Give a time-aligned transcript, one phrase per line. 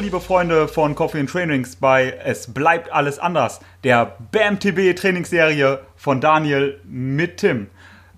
[0.00, 6.22] Liebe Freunde von Coffee and Trainings bei Es bleibt alles anders, der BAMTB Trainingsserie von
[6.22, 7.66] Daniel mit Tim.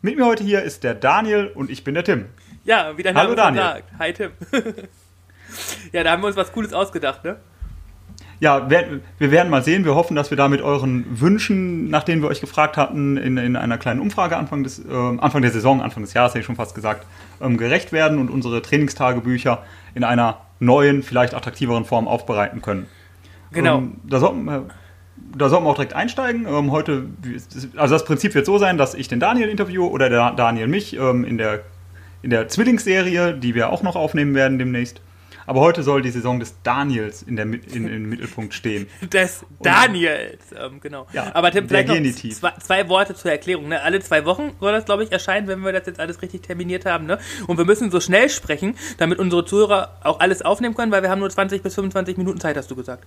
[0.01, 2.27] Mit mir heute hier ist der Daniel und ich bin der Tim.
[2.65, 3.65] Ja, wie der Hallo, Daniel.
[3.65, 3.85] sagt.
[3.99, 4.31] Hi Tim.
[5.93, 7.39] ja, da haben wir uns was Cooles ausgedacht, ne?
[8.43, 9.85] Ja, wir, werden mal sehen.
[9.85, 13.37] Wir hoffen, dass wir da mit euren Wünschen, nach denen wir euch gefragt hatten, in,
[13.37, 16.47] in einer kleinen Umfrage Anfang, des, äh, Anfang der Saison, Anfang des Jahres, hätte ich
[16.47, 17.07] schon fast gesagt,
[17.41, 19.63] ähm, gerecht werden und unsere Trainingstagebücher
[19.95, 22.87] in einer neuen, vielleicht attraktiveren Form aufbereiten können.
[23.53, 23.79] Genau.
[23.79, 24.65] Ähm, da, sollten, wir-
[25.39, 26.45] da sollten wir auch direkt einsteigen.
[26.49, 27.05] Ähm, heute,
[27.77, 30.97] also das Prinzip wird so sein, dass ich den Daniel interviewe oder der Daniel mich
[30.99, 31.61] ähm, in der,
[32.23, 35.01] in der Zwillingsserie, die wir auch noch aufnehmen werden demnächst.
[35.47, 38.87] Aber heute soll die Saison des Daniels in der, in, im Mittelpunkt stehen.
[39.01, 41.07] Des Daniels, ähm, genau.
[41.13, 43.69] Ja, Aber Tim, vielleicht noch zwei, zwei Worte zur Erklärung.
[43.69, 43.83] Ne?
[43.83, 46.87] Alle zwei Wochen soll das, glaube ich, erscheinen, wenn wir das jetzt alles richtig terminiert
[46.87, 47.07] haben.
[47.07, 47.19] Ne?
[47.47, 51.11] Und wir müssen so schnell sprechen, damit unsere Zuhörer auch alles aufnehmen können, weil wir
[51.11, 53.07] haben nur 20 bis 25 Minuten Zeit, hast du gesagt.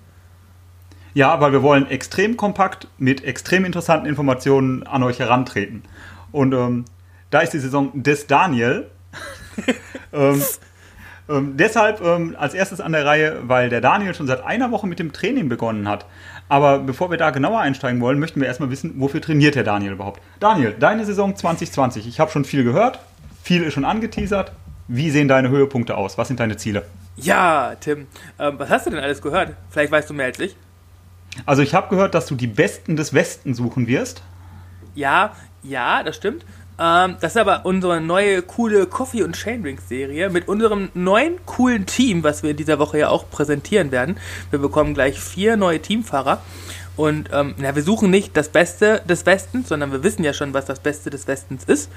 [1.14, 5.84] Ja, weil wir wollen extrem kompakt mit extrem interessanten Informationen an euch herantreten.
[6.34, 6.84] Und ähm,
[7.30, 8.90] da ist die Saison des Daniel.
[10.14, 10.44] ähm,
[11.30, 14.88] ähm, deshalb ähm, als erstes an der Reihe, weil der Daniel schon seit einer Woche
[14.88, 16.06] mit dem Training begonnen hat.
[16.50, 19.94] Aber bevor wir da genauer einsteigen wollen, möchten wir erstmal wissen, wofür trainiert der Daniel
[19.94, 20.22] überhaupt?
[20.40, 22.08] Daniel, deine Saison 2020.
[22.08, 23.00] Ich habe schon viel gehört,
[23.42, 24.52] viel ist schon angeteasert.
[24.88, 26.18] Wie sehen deine Höhepunkte aus?
[26.20, 26.86] Was sind deine Ziele?
[27.18, 28.06] Ja, Tim,
[28.38, 29.54] ähm, was hast du denn alles gehört?
[29.72, 30.56] Vielleicht weißt du mehr als ich.
[31.46, 34.22] Also ich habe gehört, dass du die Besten des Westen suchen wirst.
[34.94, 36.46] Ja, ja, das stimmt.
[36.78, 42.24] Ähm, das ist aber unsere neue coole Coffee- und Chainrings-Serie mit unserem neuen coolen Team,
[42.24, 44.18] was wir in dieser Woche ja auch präsentieren werden.
[44.50, 46.42] Wir bekommen gleich vier neue Teamfahrer.
[46.98, 50.54] Und ähm, ja, wir suchen nicht das Beste des Westens, sondern wir wissen ja schon,
[50.54, 51.90] was das Beste des Westens ist.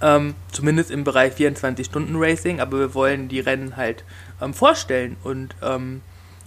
[0.00, 4.04] Ähm, zumindest im Bereich 24-Stunden-Racing, aber wir wollen die Rennen halt
[4.40, 6.00] ähm, vorstellen und ähm,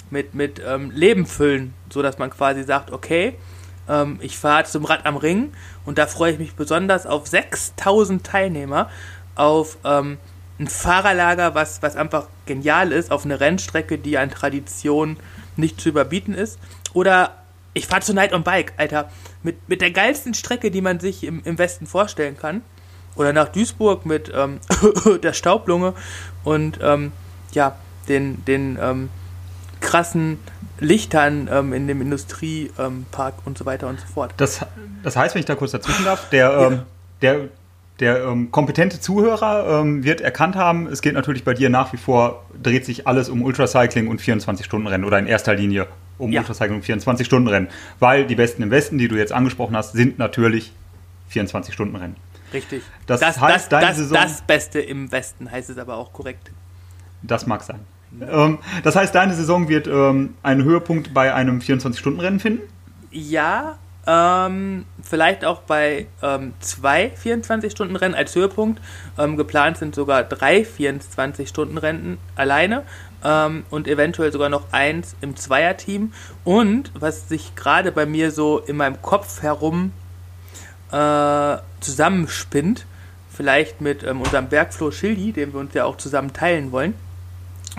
[0.09, 3.35] mit, mit ähm, Leben füllen, sodass man quasi sagt, okay,
[3.90, 5.53] ähm, ich fahre zum Rad am Ring
[5.85, 8.90] und da freue ich mich besonders auf 6000 Teilnehmer,
[9.35, 10.18] auf ähm,
[10.59, 15.18] ein Fahrerlager, was, was einfach genial ist, auf eine Rennstrecke, die an Tradition
[15.57, 16.59] nicht zu überbieten ist.
[16.94, 19.09] Oder ich fahre zu Night on Bike, Alter,
[19.44, 22.62] mit, mit der geilsten Strecke, die man sich im, im Westen vorstellen kann.
[23.16, 24.59] Oder nach Duisburg mit ähm,
[25.23, 25.94] der Staublunge
[26.44, 26.79] und
[27.52, 27.75] ja,
[28.07, 29.09] den, den ähm,
[29.81, 30.40] krassen
[30.80, 34.34] Lichtern ähm, in dem Industriepark ähm, und so weiter und so fort.
[34.38, 34.66] Das,
[35.03, 36.81] das heißt, wenn ich da kurz dazwischen darf, der, ähm,
[37.22, 37.40] der,
[38.00, 41.97] der ähm, kompetente Zuhörer ähm, wird erkannt haben, es geht natürlich bei dir nach wie
[41.97, 45.88] vor, dreht sich alles um Ultracycling und 24-Stunden-Rennen oder in erster Linie
[46.18, 46.41] um Ja.
[46.41, 47.68] Ultracycling und 24-Stunden-Rennen.
[48.00, 50.74] Weil die Besten im Westen, die du jetzt angesprochen hast, sind natürlich
[51.31, 52.16] 24-Stunden-Rennen.
[52.53, 52.84] Richtig.
[53.08, 56.14] Das das, heißt, das, deine das, Saison- das Beste im Westen heißt es aber auch
[56.14, 56.52] korrekt.
[57.22, 57.80] Das mag sein.
[58.22, 62.62] Ähm, das heißt, deine Saison wird ähm, einen Höhepunkt bei einem 24-Stunden-Rennen finden?
[63.12, 63.78] Ja,
[64.08, 68.81] ähm, vielleicht auch bei ähm, zwei 24-Stunden-Rennen als Höhepunkt.
[69.18, 72.84] Ähm, geplant sind sogar drei 24-Stunden-Rennen alleine
[73.24, 76.14] ähm, und eventuell sogar noch eins im Zweierteam.
[76.44, 79.92] Und was sich gerade bei mir so in meinem Kopf herum
[80.92, 82.86] äh, zusammenspinnt,
[83.32, 86.94] vielleicht mit ähm, unserem Bergfloh Schildi, den wir uns ja auch zusammen teilen wollen,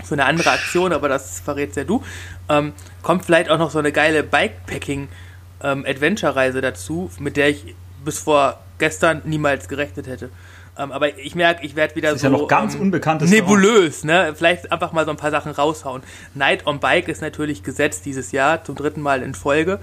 [0.03, 2.03] für eine andere Aktion, aber das verrätst ja du,
[2.49, 7.75] ähm, kommt vielleicht auch noch so eine geile Bikepacking-Adventure-Reise dazu, mit der ich
[8.05, 10.29] bis vor gestern niemals gerechnet hätte.
[10.77, 13.29] Ähm, aber ich merke, ich werde wieder Das ist so ja noch ganz ähm, unbekanntes
[13.29, 14.33] nebulös, ne?
[14.35, 16.03] Vielleicht einfach mal so ein paar Sachen raushauen.
[16.35, 19.79] Night on Bike ist natürlich gesetzt dieses Jahr, zum dritten Mal in Folge.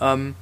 [0.00, 0.34] Ähm,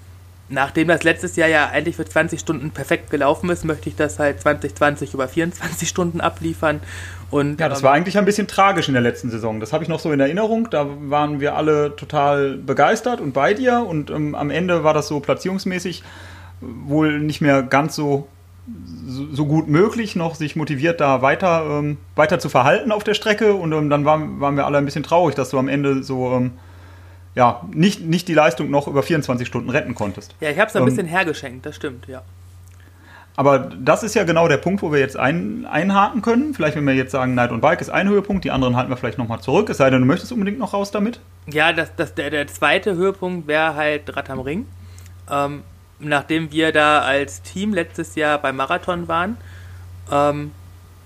[0.49, 4.19] nachdem das letztes Jahr ja eigentlich für 20 Stunden perfekt gelaufen ist, möchte ich das
[4.19, 6.81] halt 2020 über 24 Stunden abliefern.
[7.31, 9.61] Und, Ja, das ähm, war eigentlich ein bisschen tragisch in der letzten Saison.
[9.61, 10.69] Das habe ich noch so in Erinnerung.
[10.71, 13.81] Da waren wir alle total begeistert und bei dir.
[13.87, 16.03] Und ähm, am Ende war das so platzierungsmäßig
[16.61, 18.29] wohl nicht mehr ganz so,
[19.07, 23.15] so, so gut möglich, noch sich motiviert da weiter, ähm, weiter zu verhalten auf der
[23.15, 23.55] Strecke.
[23.55, 26.33] Und ähm, dann waren, waren wir alle ein bisschen traurig, dass du am Ende so
[26.33, 26.53] ähm,
[27.35, 30.35] ja, nicht, nicht die Leistung noch über 24 Stunden retten konntest.
[30.41, 32.23] Ja, ich habe es ein Ähm, bisschen hergeschenkt, das stimmt, ja.
[33.37, 36.55] Aber das ist ja genau der Punkt, wo wir jetzt ein, einhaken können.
[36.55, 38.97] Vielleicht, wenn wir jetzt sagen, Night und Bike ist ein Höhepunkt, die anderen halten wir
[38.97, 39.69] vielleicht nochmal zurück.
[39.69, 41.21] Es sei denn, du möchtest unbedingt noch raus damit.
[41.47, 44.67] Ja, das, das, der, der zweite Höhepunkt wäre halt Rad am Ring.
[45.31, 45.65] Ähm,
[45.99, 49.37] nachdem wir da als Team letztes Jahr beim Marathon waren,
[50.11, 50.53] ähm,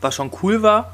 [0.00, 0.92] was schon cool war,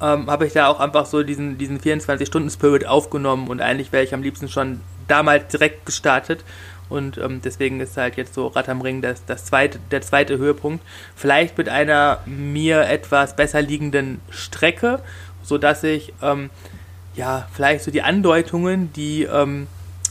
[0.00, 4.14] ähm, habe ich da auch einfach so diesen, diesen 24-Stunden-Spirit aufgenommen und eigentlich wäre ich
[4.14, 6.44] am liebsten schon damals direkt gestartet.
[6.88, 10.38] Und ähm, deswegen ist halt jetzt so Rad am Ring das, das zweite, der zweite
[10.38, 10.84] Höhepunkt.
[11.14, 15.00] Vielleicht mit einer mir etwas besser liegenden Strecke,
[15.42, 16.50] sodass ich ähm,
[17.14, 19.66] ja, vielleicht so die Andeutungen, die ähm,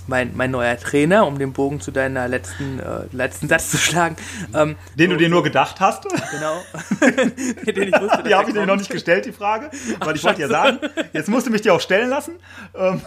[0.07, 4.15] mein, mein neuer Trainer, um den Bogen zu deiner letzten, äh, letzten Satz zu schlagen.
[4.53, 6.03] Ähm, den so, du dir nur gedacht hast?
[6.31, 6.61] Genau.
[7.65, 9.69] den ich wusste, die habe ich dir noch nicht gestellt, die Frage.
[9.99, 10.79] Weil Ach, ich wollte ja sagen,
[11.13, 12.33] jetzt musst du mich dir auch stellen lassen.
[12.75, 13.01] Ähm,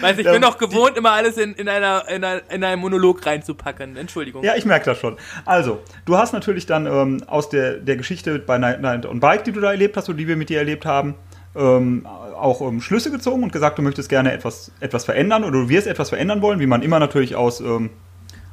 [0.00, 2.80] Weiß ich, ich bin doch gewohnt, immer alles in, in, einer, in, einer, in einen
[2.80, 3.96] Monolog reinzupacken.
[3.96, 4.42] Entschuldigung.
[4.42, 5.16] Ja, ich merke das schon.
[5.44, 9.44] Also, du hast natürlich dann ähm, aus der, der Geschichte bei Night, Night on Bike,
[9.44, 11.14] die du da erlebt hast oder die wir mit dir erlebt haben,
[11.54, 15.68] ähm, auch ähm, Schlüsse gezogen und gesagt, du möchtest gerne etwas, etwas verändern oder du
[15.68, 17.90] wirst etwas verändern wollen, wie man immer natürlich aus, ähm,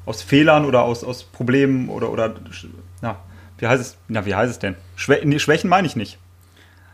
[0.06, 2.36] aus Fehlern oder aus, aus Problemen oder, oder
[3.02, 3.18] na,
[3.58, 4.76] wie heißt es, na, wie heißt es denn?
[4.96, 6.20] Schwä nee, Schwächen meine ich nicht.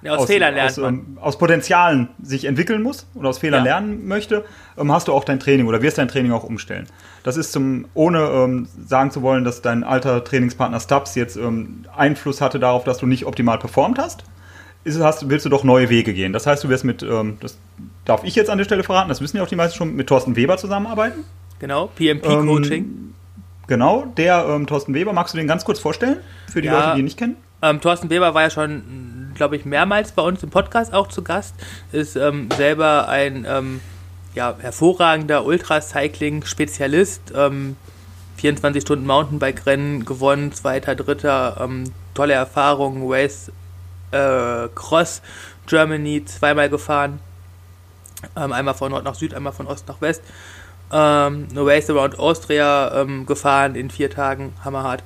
[0.01, 3.65] Ja, aus, aus, Fehlern lernt aus, ähm, aus Potenzialen sich entwickeln muss oder aus Fehlern
[3.65, 3.73] ja.
[3.73, 4.45] lernen möchte,
[4.77, 6.87] ähm, hast du auch dein Training oder wirst dein Training auch umstellen.
[7.23, 11.85] Das ist zum, ohne ähm, sagen zu wollen, dass dein alter Trainingspartner Stubbs jetzt ähm,
[11.95, 14.23] Einfluss hatte darauf, dass du nicht optimal performt hast
[14.85, 16.31] ist, hast, willst du doch neue Wege gehen.
[16.31, 17.57] Das heißt, du wirst mit, ähm, das
[18.05, 20.07] darf ich jetzt an der Stelle verraten, das wissen ja auch die meisten schon, mit
[20.07, 21.25] Thorsten Weber zusammenarbeiten.
[21.59, 22.83] Genau, PMP-Coaching.
[22.83, 23.13] Ähm,
[23.67, 26.17] genau, der Thorsten Weber, magst du den ganz kurz vorstellen,
[26.51, 27.35] für die ja, Leute, die ihn nicht kennen?
[27.81, 31.55] Thorsten Weber war ja schon, glaube ich, mehrmals bei uns im Podcast auch zu Gast,
[31.91, 33.81] ist ähm, selber ein ähm,
[34.33, 37.33] ja, hervorragender Ultracycling-Spezialist,
[38.37, 41.69] 24 Stunden Mountainbike-Rennen gewonnen, zweiter, dritter,
[42.13, 43.49] tolle Erfahrungen, Race
[44.11, 45.21] äh, Cross
[45.67, 47.19] Germany zweimal gefahren.
[48.35, 50.21] Ähm, einmal von Nord nach Süd, einmal von Ost nach West.
[50.91, 55.03] Ähm, eine Race Around Austria ähm, gefahren in vier Tagen, hammerhart.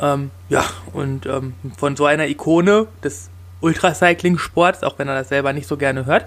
[0.00, 3.30] Ähm, ja, und ähm, von so einer Ikone des
[3.64, 6.26] Ultracycling-Sports, auch wenn er das selber nicht so gerne hört,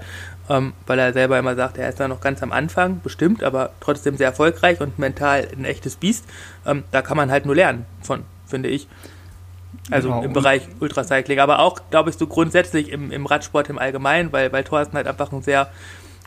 [0.50, 3.72] ähm, weil er selber immer sagt, er ist da noch ganz am Anfang, bestimmt, aber
[3.80, 6.26] trotzdem sehr erfolgreich und mental ein echtes Biest.
[6.66, 8.88] Ähm, da kann man halt nur lernen von, finde ich.
[9.92, 10.24] Also genau.
[10.24, 14.52] im Bereich Ultracycling, aber auch, glaube ich, so grundsätzlich im, im Radsport im Allgemeinen, weil,
[14.52, 15.70] weil Thorsten halt einfach ein sehr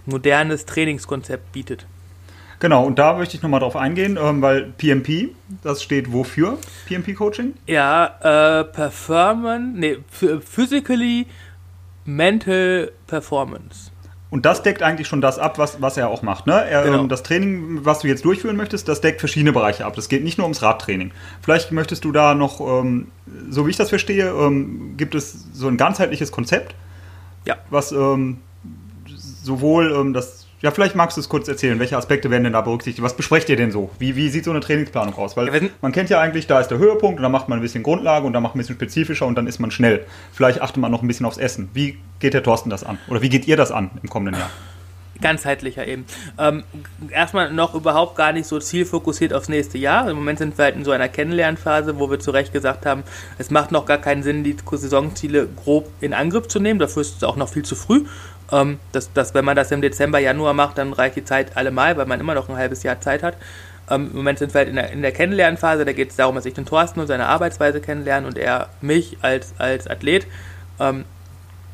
[0.07, 1.87] modernes Trainingskonzept bietet.
[2.61, 5.31] Genau, und da möchte ich nochmal drauf eingehen, ähm, weil PMP,
[5.63, 6.59] das steht wofür?
[6.87, 7.55] PMP-Coaching?
[7.67, 11.27] Ja, äh, Performance, nee, Physically
[12.05, 13.91] Mental Performance.
[14.29, 16.47] Und das deckt eigentlich schon das ab, was, was er auch macht.
[16.47, 16.53] Ne?
[16.53, 17.01] Er, genau.
[17.01, 19.97] ähm, das Training, was du jetzt durchführen möchtest, das deckt verschiedene Bereiche ab.
[19.97, 21.11] Das geht nicht nur ums Radtraining.
[21.43, 23.09] Vielleicht möchtest du da noch, ähm,
[23.49, 26.77] so wie ich das verstehe, ähm, gibt es so ein ganzheitliches Konzept,
[27.45, 27.57] ja.
[27.71, 28.39] was ähm,
[29.07, 31.79] sowohl ähm, das ja, vielleicht magst du es kurz erzählen.
[31.79, 33.03] Welche Aspekte werden denn da berücksichtigt?
[33.03, 33.91] Was besprecht ihr denn so?
[33.99, 35.37] Wie, wie sieht so eine Trainingsplanung aus?
[35.37, 37.63] Weil ja, man kennt ja eigentlich, da ist der Höhepunkt und dann macht man ein
[37.63, 40.05] bisschen Grundlage und dann macht man ein bisschen spezifischer und dann ist man schnell.
[40.33, 41.71] Vielleicht achtet man noch ein bisschen aufs Essen.
[41.73, 42.99] Wie geht der Thorsten das an?
[43.09, 44.51] Oder wie geht ihr das an im kommenden Jahr?
[45.21, 46.07] ganzheitlicher eben.
[46.39, 46.65] Ähm,
[47.11, 50.09] erstmal noch überhaupt gar nicht so zielfokussiert aufs nächste Jahr.
[50.09, 53.03] Im Moment sind wir halt in so einer Kennenlernphase, wo wir zu Recht gesagt haben,
[53.39, 56.79] es macht noch gar keinen Sinn, die Saisonziele grob in Angriff zu nehmen.
[56.79, 58.05] Dafür ist es auch noch viel zu früh.
[58.53, 61.97] Ähm, dass, dass, wenn man das im Dezember, Januar macht, dann reicht die Zeit allemal,
[61.97, 63.37] weil man immer noch ein halbes Jahr Zeit hat.
[63.89, 66.35] Ähm, Im Moment sind wir halt in der, in der Kennenlernphase, da geht es darum,
[66.35, 70.27] dass ich den Thorsten und seine Arbeitsweise kennenlerne und er mich als, als Athlet,
[70.79, 71.05] ähm,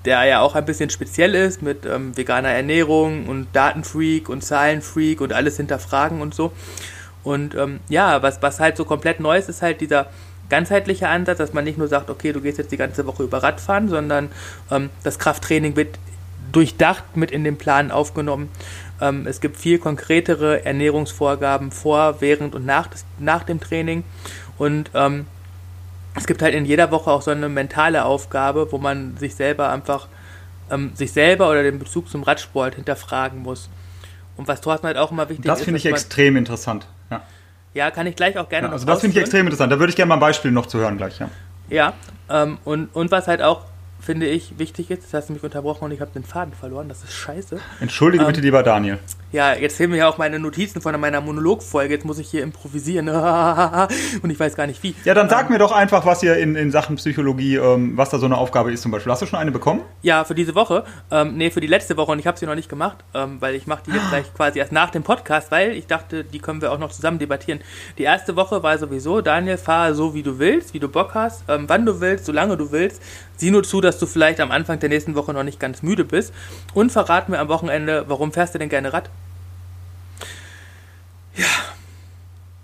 [0.05, 5.21] der ja auch ein bisschen speziell ist mit ähm, veganer Ernährung und Datenfreak und Zahlenfreak
[5.21, 6.53] und alles hinterfragen und so.
[7.23, 10.07] Und ähm, ja, was, was halt so komplett neu ist, ist halt dieser
[10.49, 13.43] ganzheitliche Ansatz, dass man nicht nur sagt, okay, du gehst jetzt die ganze Woche über
[13.43, 14.31] Radfahren, sondern
[14.71, 15.99] ähm, das Krafttraining wird
[16.57, 18.49] durchdacht mit in den Plan aufgenommen.
[18.99, 24.05] Ähm, es gibt viel konkretere Ernährungsvorgaben vor, während und nach, des, nach dem Training.
[24.57, 25.27] Und ähm,
[26.15, 29.71] es gibt halt in jeder Woche auch so eine mentale Aufgabe, wo man sich selber
[29.71, 30.09] einfach,
[30.71, 33.69] ähm, sich selber oder den Bezug zum Radsport hinterfragen muss.
[34.39, 35.61] Und was Thorsten halt auch immer wichtig das ist.
[35.61, 36.87] Das finde ich extrem interessant.
[37.11, 37.23] Ja.
[37.75, 39.71] ja, kann ich gleich auch gerne ja, Also das finde ich extrem interessant.
[39.71, 41.29] Da würde ich gerne mal ein Beispiel noch zu hören gleich, ja.
[41.69, 41.93] Ja,
[42.31, 43.63] ähm, und, und was halt auch
[44.01, 45.03] finde ich, wichtig ist.
[45.03, 46.89] Jetzt hast du mich unterbrochen und ich habe den Faden verloren.
[46.89, 47.59] Das ist scheiße.
[47.81, 48.99] Entschuldige ähm, bitte, lieber Daniel.
[49.33, 51.95] Ja, jetzt fehlen mir ja auch meine Notizen von meiner Monologfolge.
[51.95, 53.09] Jetzt muss ich hier improvisieren.
[54.23, 54.95] und ich weiß gar nicht wie.
[55.05, 58.11] Ja, dann sag ähm, mir doch einfach, was ihr in, in Sachen Psychologie, ähm, was
[58.11, 59.11] da so eine Aufgabe ist zum Beispiel.
[59.11, 59.83] Hast du schon eine bekommen?
[60.03, 60.85] Ja, für diese Woche.
[61.11, 63.57] Ähm, nee, für die letzte Woche und ich habe sie noch nicht gemacht, ähm, weil
[63.57, 66.63] ich mache die jetzt gleich quasi erst nach dem Podcast, weil ich dachte, die können
[66.63, 67.61] wir auch noch zusammen debattieren.
[67.99, 71.43] Die erste Woche war sowieso, Daniel, fahr so, wie du willst, wie du Bock hast,
[71.49, 73.03] ähm, wann du willst, solange du willst.
[73.37, 76.05] Sieh nur zu, dass du vielleicht am Anfang der nächsten Woche noch nicht ganz müde
[76.05, 76.33] bist.
[76.73, 79.11] Und verrat mir am Wochenende, warum fährst du denn gerne Rad?
[81.37, 81.47] Ja,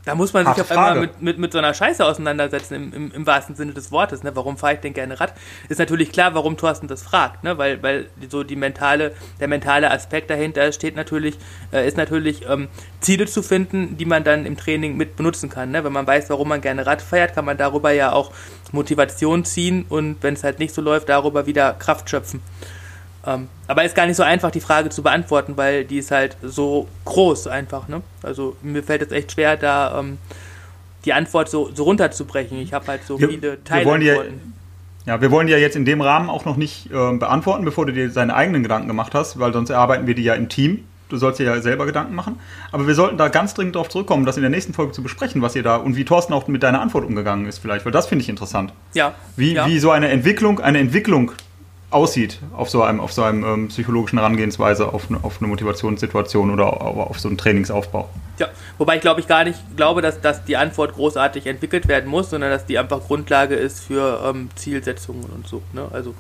[0.04, 2.92] da muss man sich Harte auf einmal mit, mit, mit so einer Scheiße auseinandersetzen, im,
[2.92, 4.24] im, im wahrsten Sinne des Wortes.
[4.24, 4.34] Ne?
[4.34, 5.32] Warum fahre ich denn gerne Rad?
[5.68, 7.56] Ist natürlich klar, warum Thorsten das fragt, ne?
[7.56, 11.38] weil, weil so die mentale, der mentale Aspekt dahinter steht natürlich,
[11.72, 12.68] äh, ist natürlich ähm,
[13.00, 15.70] Ziele zu finden, die man dann im Training mit benutzen kann.
[15.70, 15.84] Ne?
[15.84, 18.32] Wenn man weiß, warum man gerne Rad fährt, kann man darüber ja auch
[18.72, 22.42] Motivation ziehen und wenn es halt nicht so läuft, darüber wieder Kraft schöpfen.
[23.24, 26.36] Ähm, aber ist gar nicht so einfach, die Frage zu beantworten, weil die ist halt
[26.42, 27.88] so groß einfach.
[27.88, 28.02] Ne?
[28.22, 30.18] Also mir fällt es echt schwer, da ähm,
[31.04, 32.58] die Antwort so, so runterzubrechen.
[32.58, 34.54] Ich habe halt so Wir- viele Teilantworten.
[35.04, 37.86] Ja, wir wollen die ja jetzt in dem Rahmen auch noch nicht äh, beantworten, bevor
[37.86, 40.84] du dir deine eigenen Gedanken gemacht hast, weil sonst erarbeiten wir die ja im Team.
[41.08, 42.38] Du sollst dir ja selber Gedanken machen.
[42.70, 45.42] Aber wir sollten da ganz dringend darauf zurückkommen, das in der nächsten Folge zu besprechen,
[45.42, 48.06] was ihr da und wie Thorsten auch mit deiner Antwort umgegangen ist, vielleicht, weil das
[48.06, 48.72] finde ich interessant.
[48.94, 49.12] Ja.
[49.36, 49.66] Wie, ja.
[49.66, 51.32] wie so eine Entwicklung, eine Entwicklung
[51.92, 56.50] aussieht auf so einem, auf so einem ähm, psychologischen Herangehensweise auf, eine- auf eine Motivationssituation
[56.50, 58.08] oder auf, auf so einen Trainingsaufbau.
[58.38, 62.08] Ja, wobei ich glaube ich gar nicht glaube, dass, dass die Antwort großartig entwickelt werden
[62.08, 65.62] muss, sondern dass die einfach Grundlage ist für ähm, Zielsetzungen und so.
[65.72, 65.86] Ne?
[65.92, 66.14] Also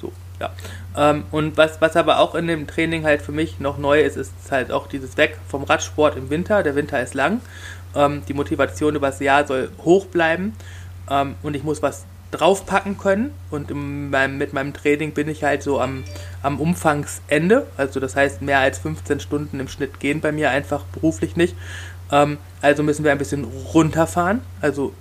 [0.00, 0.50] so, ja.
[0.96, 4.16] Ähm, und was, was aber auch in dem Training halt für mich noch neu ist,
[4.16, 6.62] ist halt auch dieses Weg vom Radsport im Winter.
[6.62, 7.40] Der Winter ist lang.
[7.94, 10.54] Ähm, die Motivation übers Jahr soll hoch bleiben.
[11.10, 13.32] Ähm, und ich muss was draufpacken können.
[13.50, 16.04] Und in meinem, mit meinem Training bin ich halt so am,
[16.42, 17.66] am Umfangsende.
[17.76, 21.56] Also das heißt, mehr als 15 Stunden im Schnitt gehen bei mir einfach beruflich nicht.
[22.12, 24.40] Ähm, also müssen wir ein bisschen runterfahren.
[24.60, 24.92] Also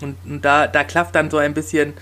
[0.00, 1.94] und, und da, da klafft dann so ein bisschen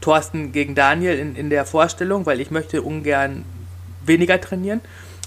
[0.00, 3.44] Thorsten gegen Daniel in, in der Vorstellung, weil ich möchte ungern
[4.04, 4.80] weniger trainieren.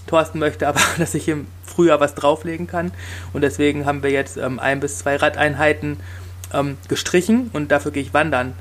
[0.08, 2.92] Thorsten möchte aber, dass ich im Frühjahr was drauflegen kann.
[3.34, 5.98] Und deswegen haben wir jetzt ähm, ein bis zwei Radeinheiten
[6.54, 8.54] ähm, gestrichen und dafür gehe ich wandern.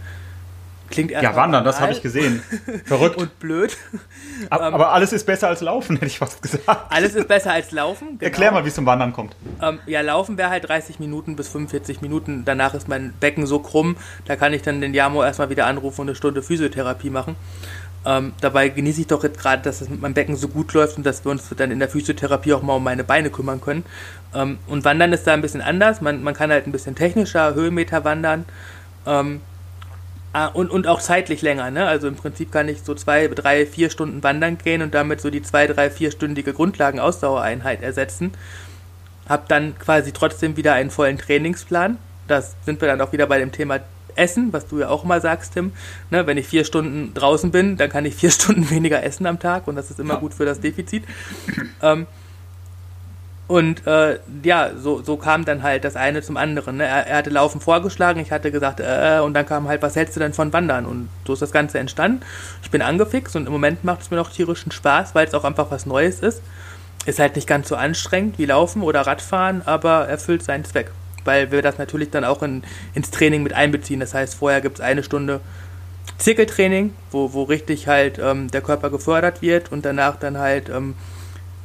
[0.90, 2.42] Klingt Ja, erstmal wandern, das habe ich gesehen.
[2.84, 3.16] Verrückt.
[3.16, 3.76] Und blöd.
[4.50, 6.66] Ab- ähm, aber alles ist besser als Laufen, hätte ich fast gesagt.
[6.90, 8.10] Alles ist besser als Laufen.
[8.18, 8.20] genau.
[8.22, 9.34] Erklär mal, wie es zum Wandern kommt.
[9.62, 12.44] Ähm, ja, laufen wäre halt 30 Minuten bis 45 Minuten.
[12.44, 16.02] Danach ist mein Becken so krumm, da kann ich dann den Jamo erstmal wieder anrufen
[16.02, 17.36] und eine Stunde Physiotherapie machen.
[18.04, 20.96] Ähm, dabei genieße ich doch jetzt gerade, dass es mit meinem Becken so gut läuft
[20.96, 23.84] und dass wir uns dann in der Physiotherapie auch mal um meine Beine kümmern können.
[24.32, 26.00] Ähm, und Wandern ist da ein bisschen anders.
[26.00, 28.44] Man, man kann halt ein bisschen technischer, Höhenmeter wandern.
[30.36, 31.86] Ah, und, und auch zeitlich länger, ne?
[31.86, 35.30] Also im Prinzip kann ich so zwei, drei, vier Stunden wandern gehen und damit so
[35.30, 38.32] die zwei, drei, vierstündige Grundlagenausdauereinheit ersetzen
[39.26, 41.98] habe dann quasi trotzdem wieder einen vollen Trainingsplan.
[42.28, 43.80] Das sind wir dann auch wieder bei dem Thema
[44.14, 45.72] Essen, was du ja auch mal sagst, Tim.
[46.10, 49.38] Ne, wenn ich vier Stunden draußen bin, dann kann ich vier Stunden weniger essen am
[49.38, 51.04] Tag und das ist immer gut für das Defizit.
[51.82, 52.06] Ähm,
[53.48, 56.78] und äh, ja, so, so kam dann halt das eine zum anderen.
[56.78, 56.84] Ne?
[56.84, 60.16] Er, er hatte Laufen vorgeschlagen, ich hatte gesagt, äh, und dann kam halt, was hältst
[60.16, 60.84] du denn von Wandern?
[60.84, 62.22] Und so ist das Ganze entstanden.
[62.62, 65.44] Ich bin angefixt und im Moment macht es mir noch tierischen Spaß, weil es auch
[65.44, 66.42] einfach was Neues ist.
[67.04, 70.90] Ist halt nicht ganz so anstrengend wie Laufen oder Radfahren, aber erfüllt seinen Zweck.
[71.24, 74.00] Weil wir das natürlich dann auch in, ins Training mit einbeziehen.
[74.00, 75.40] Das heißt, vorher gibt es eine Stunde
[76.18, 80.94] Zirkeltraining, wo, wo richtig halt ähm, der Körper gefördert wird und danach dann halt ähm,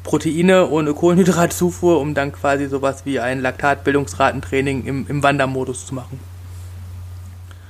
[0.04, 6.20] Proteine ohne Kohlenhydratzufuhr, um dann quasi sowas wie ein Laktatbildungsratentraining im, im Wandermodus zu machen.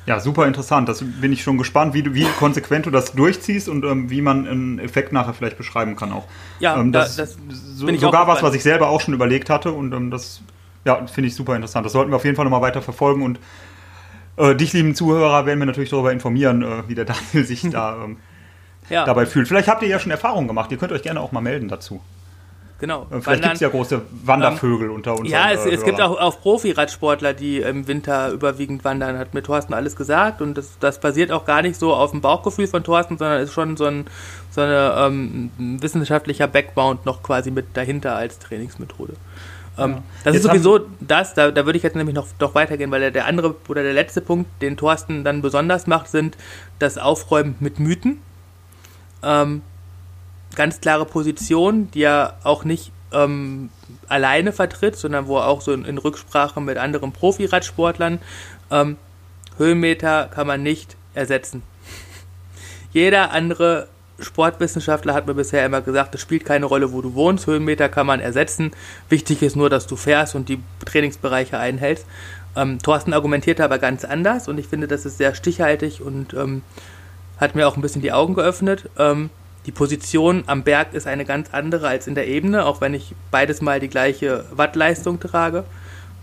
[0.08, 0.90] Ja, super interessant.
[0.90, 4.22] Das bin ich schon gespannt, wie, du, wie konsequent du das durchziehst und ähm, wie
[4.22, 6.26] man einen Effekt nachher vielleicht beschreiben kann auch.
[6.60, 7.38] Ja, ähm, da- das, das
[7.76, 10.42] so, bin ich sogar was, was ich selber auch schon überlegt hatte und ähm, das
[10.86, 11.86] ja, finde ich super interessant.
[11.86, 13.40] Das sollten wir auf jeden Fall nochmal weiter verfolgen und
[14.38, 18.04] äh, dich, lieben Zuhörer, werden wir natürlich darüber informieren, äh, wie der Daniel sich da
[18.04, 18.18] ähm,
[18.90, 19.48] Ja, dabei fühlt.
[19.48, 20.72] Vielleicht habt ihr ja schon Erfahrungen gemacht.
[20.72, 22.02] Ihr könnt euch gerne auch mal melden dazu.
[22.82, 23.08] Genau.
[23.10, 25.30] Äh, Vielleicht gibt es ja große Wandervögel unter uns.
[25.30, 29.74] Ja, es, es gibt auch, auch Profi-Radsportler, die im Winter überwiegend wandern, hat mir Thorsten
[29.74, 30.42] alles gesagt.
[30.42, 33.54] Und das, das basiert auch gar nicht so auf dem Bauchgefühl von Thorsten, sondern ist
[33.54, 34.06] schon so ein,
[34.50, 39.14] so eine ähm, wissenschaftlicher Background noch quasi mit dahinter als Trainingsmethode.
[39.78, 40.04] Ähm, Ja.
[40.26, 43.00] Das Jetzt ist sowieso das, da, da würde ich jetzt nämlich noch doch weitergehen, weil
[43.00, 46.36] der, der andere oder der letzte Punkt, den Thorsten dann besonders macht, sind
[46.80, 48.20] das Aufräumen mit Mythen.
[49.24, 49.62] Ähm,
[50.55, 53.70] ganz klare Position, die er auch nicht ähm,
[54.08, 58.20] alleine vertritt, sondern wo er auch so in, in Rücksprache mit anderen Profi-Radsportlern
[58.70, 58.98] ähm,
[59.58, 61.62] Höhenmeter kann man nicht ersetzen.
[62.93, 63.88] Jeder andere
[64.20, 68.05] Sportwissenschaftler hat mir bisher immer gesagt, es spielt keine Rolle, wo du wohnst, Höhenmeter kann
[68.05, 68.72] man ersetzen.
[69.10, 72.05] Wichtig ist nur, dass du fährst und die Trainingsbereiche einhältst.
[72.55, 76.62] Ähm, Thorsten argumentierte aber ganz anders und ich finde, das ist sehr stichhaltig und ähm,
[77.39, 78.89] hat mir auch ein bisschen die Augen geöffnet.
[78.98, 79.29] Ähm,
[79.65, 83.13] die Position am Berg ist eine ganz andere als in der Ebene, auch wenn ich
[83.30, 85.63] beides mal die gleiche Wattleistung trage.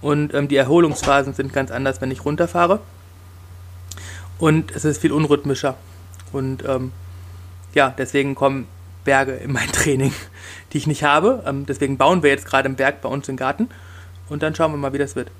[0.00, 2.80] Und ähm, die Erholungsphasen sind ganz anders, wenn ich runterfahre.
[4.38, 5.76] Und es ist viel unrhythmischer.
[6.32, 6.92] Und ähm,
[7.74, 8.66] ja, deswegen kommen
[9.04, 10.12] Berge in mein Training,
[10.72, 11.42] die ich nicht habe.
[11.46, 13.68] Ähm, deswegen bauen wir jetzt gerade einen Berg bei uns im Garten.
[14.28, 15.30] Und dann schauen wir mal, wie das wird.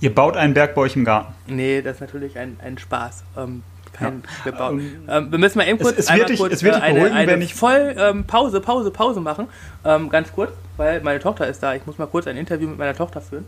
[0.00, 1.34] Ihr baut einen Berg bei euch im Garten.
[1.46, 3.24] Nee, das ist natürlich ein, ein Spaß.
[3.36, 3.62] Ähm,
[3.94, 4.44] kein, Ja.
[4.44, 4.78] wir, bauen.
[4.80, 6.74] Ähm, Ähm, wir müssen mal eben es- kurz, es wird einmal dich- kurz es wird
[6.74, 9.48] äh, dich eine, beruhigen, eine wenn ich- voll ähm, Pause, Pause, Pause machen.
[9.84, 10.50] Ähm, ganz kurz.
[10.76, 11.72] weil meine Tochter ist da.
[11.76, 13.44] Ich muss mal kurz ein Interview mit meiner Tochter führen.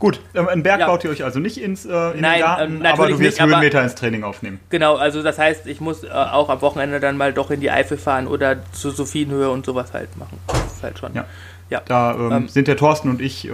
[0.00, 0.86] Gut, ähm, einen Berg ja.
[0.88, 3.40] baut ihr euch also nicht ins, äh, in Nein, den Garten, ähm, aber du wirst
[3.40, 4.58] nicht, Höhenmeter ins Training aufnehmen.
[4.68, 7.70] Genau, also das heißt, ich muss äh, auch am Wochenende dann mal doch in die
[7.70, 10.36] Eifel fahren oder zur Sophienhöhe und sowas halt machen.
[10.48, 11.14] Das ist halt schon.
[11.14, 11.26] Ja.
[11.70, 11.80] ja.
[11.86, 13.48] Da sind der Thorsten und ich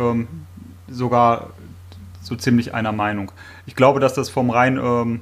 [0.89, 1.51] sogar
[2.23, 3.33] so ziemlich einer Meinung.
[3.67, 5.21] Ich glaube, dass das vom rein, ähm,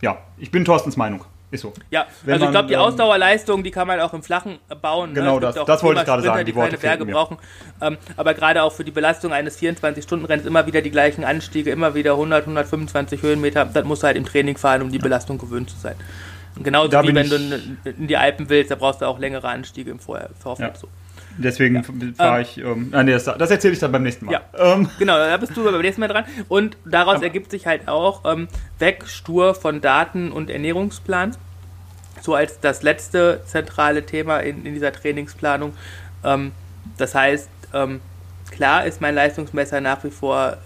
[0.00, 1.24] ja, ich bin Thorstens Meinung.
[1.52, 1.72] Ist so.
[1.90, 5.10] Ja, Wenn also ich glaube, die ähm, Ausdauerleistung, die kann man auch im Flachen bauen.
[5.10, 5.20] Ne?
[5.20, 5.40] Genau, ne?
[5.40, 6.44] das, das wollte ich gerade sagen.
[6.44, 7.38] Die, die keine Berge brauchen.
[7.80, 11.94] Ähm, aber gerade auch für die Belastung eines 24-Stunden-Renns immer wieder die gleichen Anstiege, immer
[11.96, 13.64] wieder 100, 125 Höhenmeter.
[13.64, 15.02] Das muss halt im Training fahren, um die ja.
[15.02, 15.96] Belastung gewöhnt zu sein.
[16.54, 17.36] Und genauso da wie wenn du
[17.84, 20.30] in die Alpen willst, da brauchst du auch längere Anstiege im Vorfeld.
[20.60, 20.74] Ja.
[20.76, 20.88] So.
[21.42, 21.82] Deswegen ja.
[22.16, 22.58] fahre ähm, ich.
[22.58, 24.32] Ähm, nein, das, das erzähle ich dann beim nächsten Mal.
[24.32, 24.74] Ja.
[24.74, 24.88] Ähm.
[24.98, 26.24] Genau, da bist du beim nächsten Mal dran.
[26.48, 27.24] Und daraus Aber.
[27.24, 31.36] ergibt sich halt auch ähm, weg stur von Daten und Ernährungsplan.
[32.20, 35.72] So als das letzte zentrale Thema in, in dieser Trainingsplanung.
[36.24, 36.52] Ähm,
[36.98, 38.00] das heißt, ähm,
[38.50, 40.58] klar ist mein Leistungsmesser nach wie vor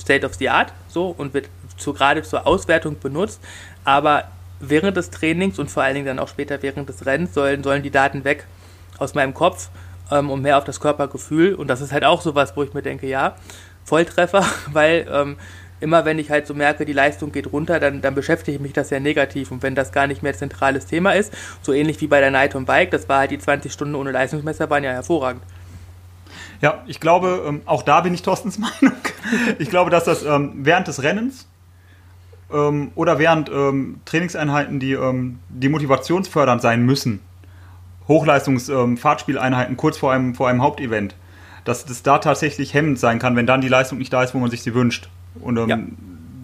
[0.00, 3.40] State of the Art so und wird zu, gerade zur Auswertung benutzt.
[3.84, 4.24] Aber
[4.60, 7.82] während des Trainings und vor allen Dingen dann auch später während des Rennens sollen, sollen
[7.82, 8.46] die Daten weg
[8.98, 9.70] aus meinem Kopf
[10.10, 11.54] ähm, und mehr auf das Körpergefühl.
[11.54, 13.36] Und das ist halt auch sowas, wo ich mir denke, ja,
[13.84, 15.36] Volltreffer, weil ähm,
[15.80, 18.72] immer wenn ich halt so merke, die Leistung geht runter, dann, dann beschäftige ich mich
[18.72, 19.50] das ja negativ.
[19.50, 21.32] Und wenn das gar nicht mehr zentrales Thema ist,
[21.62, 24.10] so ähnlich wie bei der Night on Bike, das war halt die 20 Stunden ohne
[24.10, 25.42] Leistungsmesser, waren ja hervorragend.
[26.60, 28.96] Ja, ich glaube, ähm, auch da bin ich Thorstens Meinung.
[29.58, 31.46] Ich glaube, dass das ähm, während des Rennens
[32.50, 33.50] ähm, oder während
[34.04, 34.96] Trainingseinheiten, die,
[35.48, 37.20] die motivationsfördernd sein müssen,
[38.08, 41.14] Hochleistungs-Fahrtspieleinheiten ähm, kurz vor einem, vor einem Hauptevent,
[41.64, 44.38] dass das da tatsächlich hemmend sein kann, wenn dann die Leistung nicht da ist, wo
[44.38, 45.08] man sich sie wünscht.
[45.40, 45.78] Und ähm, ja.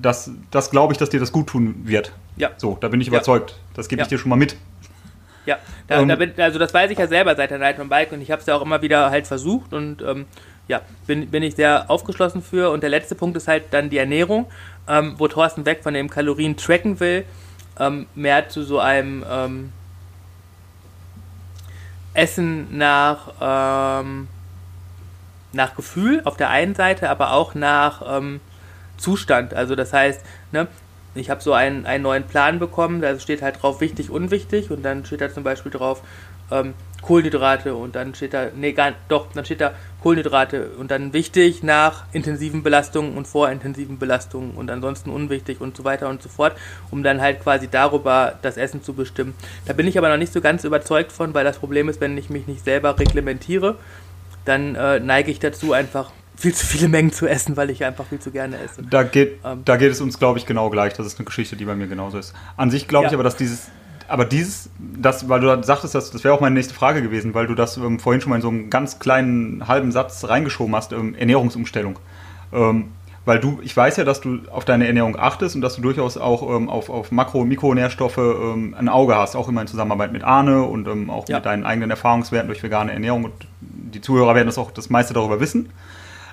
[0.03, 2.13] das, das glaube ich, dass dir das gut tun wird.
[2.37, 2.51] Ja.
[2.57, 3.59] So, da bin ich überzeugt.
[3.75, 4.57] Das gebe ich dir schon mal mit.
[5.47, 7.89] Ja, da, ähm, da bin, also das weiß ich ja selber seit der Night on
[7.89, 10.27] Bike und ich habe es ja auch immer wieder halt versucht und ähm,
[10.69, 12.71] ja, bin, bin ich sehr aufgeschlossen für.
[12.71, 14.47] Und der letzte Punkt ist halt dann die Ernährung,
[14.89, 17.25] ähm, wo Thorsten weg von dem Kalorien tracken will,
[17.79, 19.73] ähm, mehr zu so einem ähm,
[22.15, 24.29] Essen nach, ähm,
[25.53, 28.41] nach Gefühl auf der einen Seite, aber auch nach ähm,
[28.97, 29.55] Zustand.
[29.55, 30.21] Also das heißt,
[30.53, 30.69] ne,
[31.15, 34.83] ich habe so einen, einen neuen Plan bekommen, da steht halt drauf wichtig, unwichtig und
[34.83, 36.03] dann steht da zum Beispiel drauf
[36.51, 41.13] ähm, Kohlenhydrate und dann steht da, nee, gar, doch, dann steht da Kohlenhydrate und dann
[41.13, 46.23] wichtig nach intensiven Belastungen und vor intensiven Belastungen und ansonsten unwichtig und so weiter und
[46.23, 46.57] so fort,
[46.91, 49.35] um dann halt quasi darüber das Essen zu bestimmen.
[49.67, 52.17] Da bin ich aber noch nicht so ganz überzeugt von, weil das Problem ist, wenn
[52.17, 53.77] ich mich nicht selber reglementiere,
[54.45, 58.07] dann äh, neige ich dazu einfach viel zu viele Mengen zu essen, weil ich einfach
[58.07, 58.83] viel zu gerne esse.
[58.83, 60.95] Da geht, ähm, da geht es uns, glaube ich, genau gleich.
[60.95, 62.35] Das ist eine Geschichte, die bei mir genauso ist.
[62.57, 63.11] An sich glaube ja.
[63.11, 63.69] ich aber, dass dieses
[64.11, 67.47] aber dieses, das, weil du sagtest, das, das wäre auch meine nächste Frage gewesen, weil
[67.47, 70.93] du das ähm, vorhin schon mal in so einen ganz kleinen halben Satz reingeschoben hast,
[70.93, 71.99] ähm, Ernährungsumstellung.
[72.53, 72.89] Ähm,
[73.25, 76.17] weil du, ich weiß ja, dass du auf deine Ernährung achtest und dass du durchaus
[76.17, 80.13] auch ähm, auf, auf Makro- und Mikronährstoffe ähm, ein Auge hast, auch immer in Zusammenarbeit
[80.13, 81.37] mit Arne und ähm, auch ja.
[81.37, 83.25] mit deinen eigenen Erfahrungswerten durch vegane Ernährung.
[83.25, 85.71] Und die Zuhörer werden das auch das meiste darüber wissen.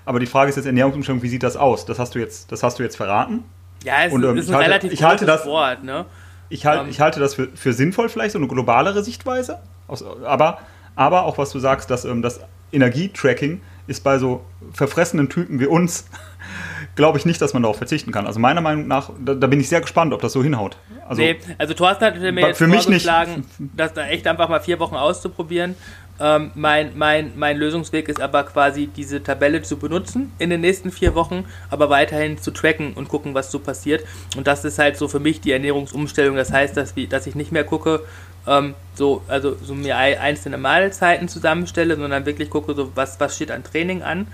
[0.06, 1.86] Aber die Frage ist jetzt Ernährungsumstellung, wie sieht das aus?
[1.86, 3.44] Das hast du jetzt, das hast du jetzt verraten.
[3.84, 6.06] Ja, es und, ist, ist ein halte, relativ ich halte das, Wort, ne?
[6.50, 9.60] Ich, halt, ähm, ich halte das für, für sinnvoll, vielleicht so eine globalere Sichtweise.
[9.88, 10.60] Aus, aber,
[10.96, 12.40] aber auch was du sagst, dass ähm, das
[12.72, 16.06] Energietracking ist bei so verfressenen Typen wie uns,
[16.96, 18.28] glaube ich nicht, dass man darauf verzichten kann.
[18.28, 20.78] Also meiner Meinung nach, da, da, bin ich sehr gespannt, ob das so hinhaut.
[21.08, 23.08] Also, nee, also Thorsten hat mir jetzt für mich nicht.
[23.76, 25.76] das da echt einfach mal vier Wochen auszuprobieren
[26.20, 30.92] ähm, mein, mein, mein Lösungsweg ist aber quasi, diese Tabelle zu benutzen in den nächsten
[30.92, 34.04] vier Wochen, aber weiterhin zu tracken und gucken, was so passiert.
[34.36, 36.36] Und das ist halt so für mich die Ernährungsumstellung.
[36.36, 38.02] Das heißt, dass, dass ich nicht mehr gucke,
[38.48, 43.52] ähm, so, also so mir einzelne Mahlzeiten zusammenstelle, sondern wirklich gucke, so was, was steht
[43.52, 44.28] an Training an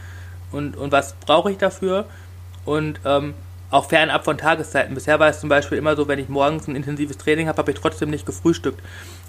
[0.51, 2.05] und, und was brauche ich dafür.
[2.65, 3.33] Und ähm,
[3.73, 4.93] auch fernab von Tageszeiten.
[4.93, 7.71] Bisher war es zum Beispiel immer so, wenn ich morgens ein intensives Training habe, habe
[7.71, 8.79] ich trotzdem nicht gefrühstückt.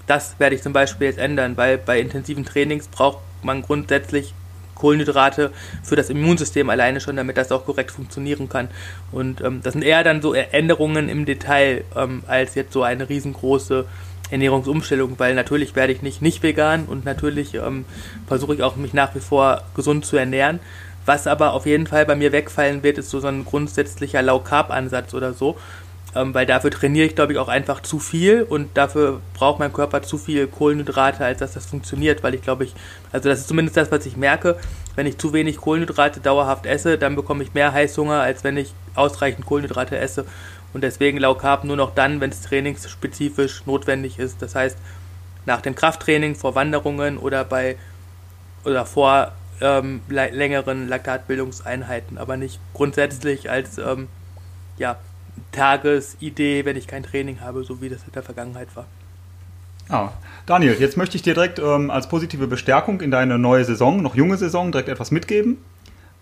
[0.07, 4.35] Das werde ich zum Beispiel jetzt ändern, weil bei intensiven Trainings braucht man grundsätzlich
[4.75, 8.69] Kohlenhydrate für das Immunsystem alleine schon, damit das auch korrekt funktionieren kann.
[9.13, 13.09] Und ähm, das sind eher dann so Änderungen im Detail ähm, als jetzt so eine
[13.09, 13.87] riesengroße
[14.31, 17.85] Ernährungsumstellung, weil natürlich werde ich nicht nicht vegan und natürlich ähm,
[18.27, 20.61] versuche ich auch mich nach wie vor gesund zu ernähren.
[21.07, 25.13] Was aber auf jeden Fall bei mir wegfallen wird, ist so, so ein grundsätzlicher Low-Carb-Ansatz
[25.13, 25.59] oder so,
[26.15, 29.73] ähm, weil dafür trainiere ich, glaube ich, auch einfach zu viel und dafür braucht mein
[29.73, 32.75] Körper zu viel Kohlenhydrate, als dass das funktioniert, weil ich glaube ich,
[33.13, 34.57] also das ist zumindest das, was ich merke,
[34.97, 38.73] wenn ich zu wenig Kohlenhydrate dauerhaft esse, dann bekomme ich mehr Heißhunger, als wenn ich
[38.95, 40.25] ausreichend Kohlenhydrate esse.
[40.73, 44.79] Und deswegen Low Carb nur noch dann, wenn es trainingsspezifisch notwendig ist, das heißt
[45.47, 47.77] nach dem Krafttraining vor Wanderungen oder bei
[48.65, 54.09] oder vor ähm, längeren Laktatbildungseinheiten, aber nicht grundsätzlich als ähm,
[54.79, 54.97] ja,
[55.53, 58.87] Tagesidee, wenn ich kein Training habe, so wie das in der Vergangenheit war.
[59.89, 60.11] Ah,
[60.47, 64.15] Daniel, jetzt möchte ich dir direkt ähm, als positive Bestärkung in deine neue Saison, noch
[64.15, 65.59] junge Saison, direkt etwas mitgeben.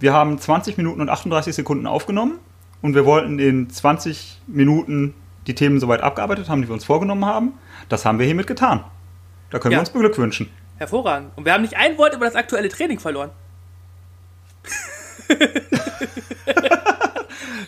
[0.00, 2.38] Wir haben 20 Minuten und 38 Sekunden aufgenommen
[2.80, 5.14] und wir wollten in 20 Minuten
[5.46, 7.52] die Themen soweit abgearbeitet haben, die wir uns vorgenommen haben.
[7.88, 8.84] Das haben wir hiermit getan.
[9.50, 9.78] Da können ja.
[9.78, 10.48] wir uns beglückwünschen.
[10.78, 11.30] Hervorragend.
[11.36, 13.30] Und wir haben nicht ein Wort über das aktuelle Training verloren.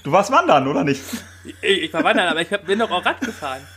[0.02, 1.02] du warst wandern, oder nicht?
[1.44, 3.60] Ich, ich war wandern, aber ich bin doch auch Rad gefahren.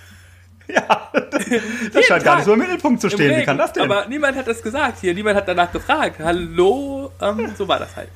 [0.70, 1.46] Ja, das,
[1.94, 3.40] das scheint gar nicht so im Mittelpunkt zu stehen.
[3.40, 3.84] Wie kann das denn?
[3.84, 5.14] Aber niemand hat das gesagt hier.
[5.14, 6.20] Niemand hat danach gefragt.
[6.20, 7.10] Hallo?
[7.22, 8.10] Ähm, so war das halt.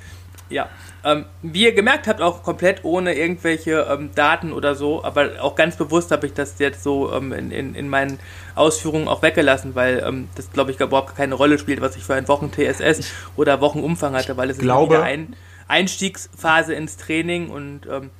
[0.51, 0.69] Ja.
[1.03, 5.55] Ähm, wie ihr gemerkt habt, auch komplett ohne irgendwelche ähm, Daten oder so, aber auch
[5.55, 8.19] ganz bewusst habe ich das jetzt so ähm, in, in, in, meinen
[8.53, 12.13] Ausführungen auch weggelassen, weil ähm, das, glaube ich, überhaupt keine Rolle spielt, was ich für
[12.13, 15.27] ein Wochen-TSS oder Wochenumfang hatte, weil es glaube, ist eine
[15.67, 18.11] Einstiegsphase ins Training und ähm.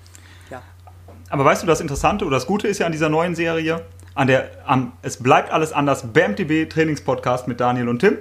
[1.31, 4.27] Aber weißt du, das Interessante oder das Gute ist ja an dieser neuen Serie, an
[4.27, 8.17] der, am, es bleibt alles anders, BAMTB Trainingspodcast mit Daniel und Tim.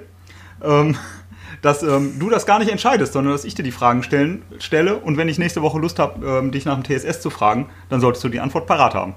[0.63, 0.97] Ähm,
[1.61, 4.95] dass ähm, du das gar nicht entscheidest, sondern dass ich dir die Fragen stellen, stelle
[4.95, 7.99] und wenn ich nächste Woche Lust habe, ähm, dich nach dem TSS zu fragen, dann
[7.99, 9.13] solltest du die Antwort parat haben.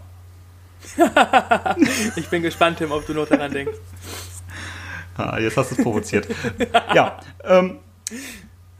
[2.16, 3.78] ich bin gespannt, Tim, ob du noch daran denkst.
[5.16, 6.26] Ah, jetzt hast du es provoziert.
[6.92, 7.18] ja.
[7.44, 7.78] Ähm,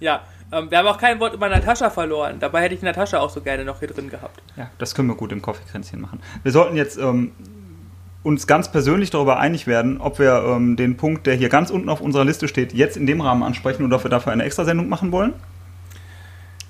[0.01, 0.23] ja,
[0.55, 2.37] ähm, wir haben auch kein Wort über Natascha verloren.
[2.41, 4.43] Dabei hätte ich Natascha auch so gerne noch hier drin gehabt.
[4.57, 6.21] Ja, das können wir gut im Kaffeekränzchen machen.
[6.43, 7.33] Wir sollten jetzt ähm,
[8.23, 11.89] uns ganz persönlich darüber einig werden, ob wir ähm, den Punkt, der hier ganz unten
[11.89, 14.89] auf unserer Liste steht, jetzt in dem Rahmen ansprechen oder ob wir dafür eine Extrasendung
[14.89, 15.35] machen wollen.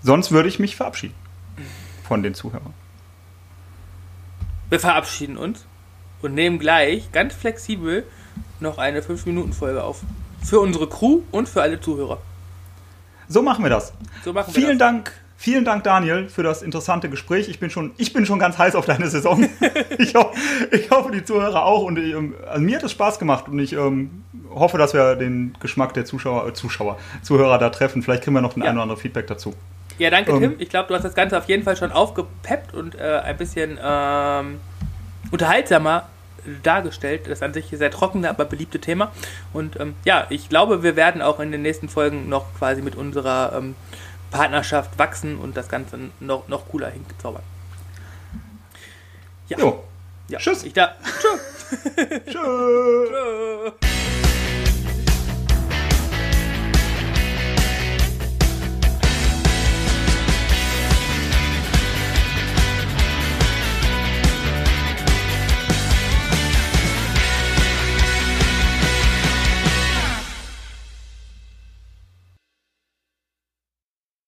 [0.03, 1.15] Sonst würde ich mich verabschieden
[2.07, 2.75] von den Zuhörern.
[4.69, 5.65] Wir verabschieden uns
[6.21, 8.05] und nehmen gleich ganz flexibel
[8.61, 10.03] noch eine 5-Minuten-Folge auf.
[10.43, 12.19] Für unsere Crew und für alle Zuhörer.
[13.29, 13.93] So machen wir das.
[14.25, 14.89] So machen wir Vielen das.
[14.89, 15.13] Dank
[15.45, 17.51] Vielen Dank, Daniel, für das interessante Gespräch.
[17.51, 19.47] Ich bin schon, ich bin schon ganz heiß auf deine Saison.
[19.99, 20.31] ich, ho
[20.71, 21.83] ich, hoffe, die Zuhörer auch.
[21.83, 25.17] Und ich, ähm, also mir hat es Spaß gemacht und ich ähm, hoffe, dass wir
[25.17, 28.03] den Geschmack der Zuschauer, äh, Zuschauer, Zuhörer da treffen.
[28.03, 28.71] Vielleicht kriegen wir noch ein ja.
[28.71, 29.55] ein oder andere Feedback dazu.
[29.99, 30.55] Ja, danke, ähm, Tim.
[30.61, 33.79] Ich glaube, du hast das Ganze auf jeden Fall schon aufgepeppt und äh, ein bisschen
[33.85, 34.61] ähm,
[35.31, 36.09] unterhaltsamer
[36.63, 37.23] dargestellt.
[37.25, 39.13] Das ist an sich sehr trockene, aber beliebte Thema.
[39.53, 42.97] Und ähm, ja, ich glaube, wir werden auch in den nächsten Folgen noch quasi mit
[42.97, 43.75] unserer ähm,
[44.31, 47.43] Partnerschaft wachsen und das Ganze noch, noch cooler hinzaubern.
[49.49, 49.59] Ja.
[49.59, 49.85] Jo.
[50.29, 50.39] ja.
[50.39, 50.65] Tschüss.
[50.65, 50.95] Ich da.
[51.21, 51.41] Tschüss.
[52.27, 54.05] Tschüss.